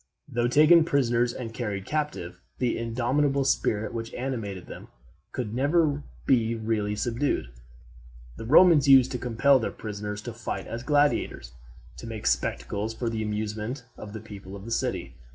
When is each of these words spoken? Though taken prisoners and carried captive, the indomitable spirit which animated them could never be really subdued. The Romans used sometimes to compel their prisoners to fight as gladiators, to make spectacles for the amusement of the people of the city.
Though 0.27 0.47
taken 0.47 0.83
prisoners 0.83 1.31
and 1.31 1.53
carried 1.53 1.85
captive, 1.85 2.39
the 2.57 2.75
indomitable 2.75 3.45
spirit 3.45 3.93
which 3.93 4.15
animated 4.15 4.65
them 4.65 4.87
could 5.31 5.53
never 5.53 6.01
be 6.25 6.55
really 6.55 6.95
subdued. 6.95 7.49
The 8.35 8.45
Romans 8.45 8.87
used 8.87 9.11
sometimes 9.11 9.21
to 9.21 9.27
compel 9.29 9.59
their 9.59 9.69
prisoners 9.69 10.23
to 10.23 10.33
fight 10.33 10.65
as 10.65 10.81
gladiators, 10.81 11.51
to 11.97 12.07
make 12.07 12.25
spectacles 12.25 12.95
for 12.95 13.11
the 13.11 13.21
amusement 13.21 13.85
of 13.95 14.13
the 14.13 14.19
people 14.21 14.55
of 14.55 14.65
the 14.65 14.71
city. 14.71 15.13